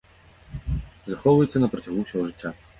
Захоўваецца 1.11 1.57
на 1.63 1.71
працягу 1.77 1.97
ўсяго 2.03 2.29
жыцця. 2.33 2.49